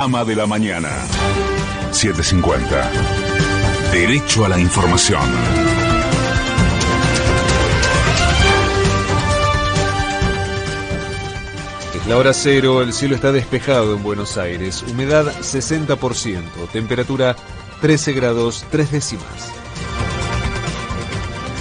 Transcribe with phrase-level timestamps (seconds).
[0.00, 0.90] Ama de la mañana.
[1.90, 2.88] 750.
[3.90, 5.20] Derecho a la información.
[11.96, 17.34] Es la hora cero, el cielo está despejado en Buenos Aires, humedad 60%, temperatura
[17.80, 19.57] 13 grados 3 décimas.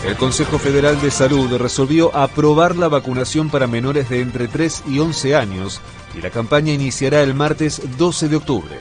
[0.07, 4.99] El Consejo Federal de Salud resolvió aprobar la vacunación para menores de entre 3 y
[4.99, 5.81] 11 años
[6.17, 8.79] y la campaña iniciará el martes 12 de octubre.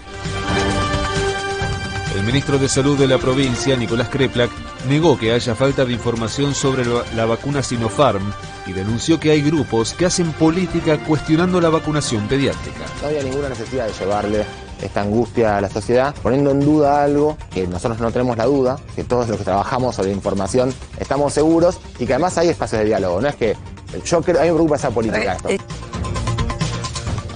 [2.14, 4.52] El ministro de Salud de la provincia, Nicolás Kreplak,
[4.88, 6.84] negó que haya falta de información sobre
[7.16, 8.32] la vacuna Sinopharm
[8.64, 12.86] y denunció que hay grupos que hacen política cuestionando la vacunación pediátrica.
[13.02, 14.46] No había ninguna necesidad de llevarle
[14.82, 18.78] esta angustia a la sociedad, poniendo en duda algo que nosotros no tenemos la duda,
[18.94, 22.86] que todos los que trabajamos sobre información estamos seguros y que además hay espacios de
[22.86, 23.20] diálogo.
[23.20, 23.56] No es que
[24.04, 25.34] yo creo, a mí me preocupa esa política.
[25.34, 25.48] Esto.
[25.48, 25.58] Eh,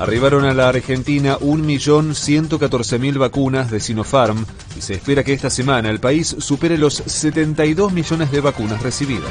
[0.01, 6.01] Arribaron a la Argentina 1.114.000 vacunas de Sinopharm y se espera que esta semana el
[6.01, 9.31] país supere los 72 millones de vacunas recibidas.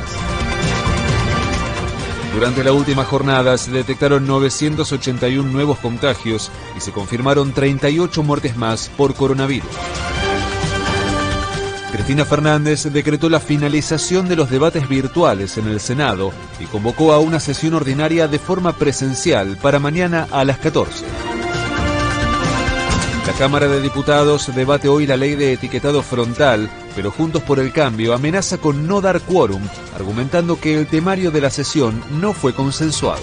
[2.33, 8.89] Durante la última jornada se detectaron 981 nuevos contagios y se confirmaron 38 muertes más
[8.95, 9.69] por coronavirus.
[11.91, 17.19] Cristina Fernández decretó la finalización de los debates virtuales en el Senado y convocó a
[17.19, 21.05] una sesión ordinaria de forma presencial para mañana a las 14.
[23.29, 27.71] La Cámara de Diputados debate hoy la ley de etiquetado frontal, pero Juntos por el
[27.71, 29.61] Cambio amenaza con no dar quórum,
[29.95, 33.21] argumentando que el temario de la sesión no fue consensuado.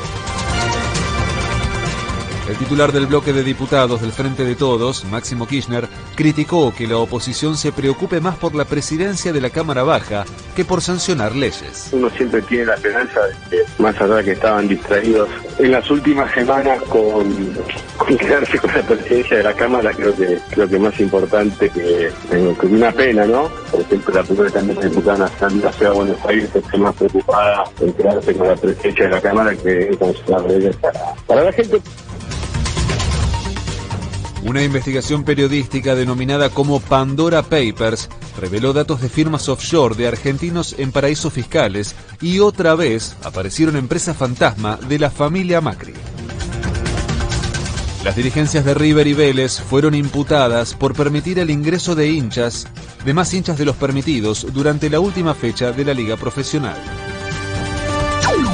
[2.48, 6.96] El titular del bloque de diputados del Frente de Todos, Máximo Kirchner, criticó que la
[6.96, 11.88] oposición se preocupe más por la presidencia de la Cámara Baja que por sancionar leyes.
[11.90, 15.90] Uno siempre tiene la esperanza de que, más allá de que estaban distraídos en las
[15.90, 21.00] últimas semanas con, quedarse con la presidencia de la Cámara, creo que creo que más
[21.00, 23.48] importante que, que una pena, ¿no?
[23.72, 27.64] Por ejemplo, la primera también diputada de la Ciudad de Buenos Aires esté más preocupada
[27.80, 31.52] en quedarse con la presidencia de la Cámara que en sancionar leyes para, para la
[31.52, 31.80] gente.
[34.46, 38.08] Una investigación periodística denominada como Pandora Papers
[38.40, 44.16] reveló datos de firmas offshore de argentinos en paraísos fiscales y otra vez aparecieron empresas
[44.16, 45.94] fantasma de la familia Macri.
[48.04, 52.68] Las dirigencias de River y Vélez fueron imputadas por permitir el ingreso de hinchas,
[53.04, 56.76] de más hinchas de los permitidos, durante la última fecha de la liga profesional.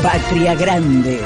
[0.03, 1.21] Patria Grande.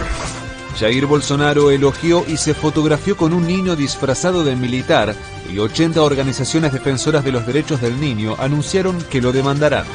[0.78, 5.14] Jair Bolsonaro elogió y se fotografió con un niño disfrazado de militar
[5.52, 9.86] y 80 organizaciones defensoras de los derechos del niño anunciaron que lo demandarán.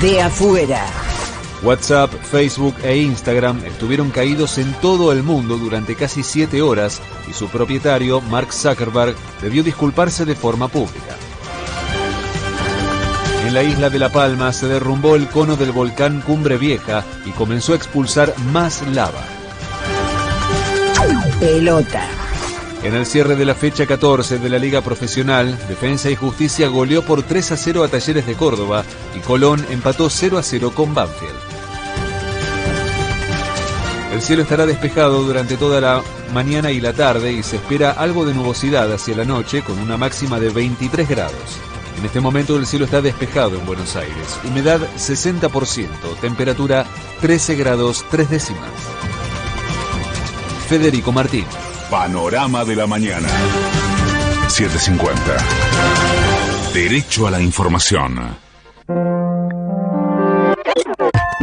[0.00, 0.84] De afuera.
[1.62, 7.00] WhatsApp, Facebook e Instagram estuvieron caídos en todo el mundo durante casi siete horas
[7.30, 11.16] y su propietario, Mark Zuckerberg, debió disculparse de forma pública.
[13.46, 17.30] En la isla de La Palma se derrumbó el cono del volcán Cumbre Vieja y
[17.30, 19.22] comenzó a expulsar más lava.
[21.40, 22.06] Pelota.
[22.84, 27.02] En el cierre de la fecha 14 de la Liga Profesional, Defensa y Justicia goleó
[27.02, 28.84] por 3 a 0 a Talleres de Córdoba
[29.16, 31.34] y Colón empató 0 a 0 con Banfield.
[34.12, 38.24] El cielo estará despejado durante toda la mañana y la tarde y se espera algo
[38.24, 41.58] de nubosidad hacia la noche con una máxima de 23 grados.
[41.98, 44.38] En este momento el cielo está despejado en Buenos Aires.
[44.44, 45.88] Humedad 60%,
[46.20, 46.84] temperatura
[47.20, 48.70] 13 grados 3 décimas.
[50.68, 51.44] Federico Martín.
[51.90, 53.28] Panorama de la mañana.
[54.48, 55.20] 750.
[56.72, 58.36] Derecho a la información.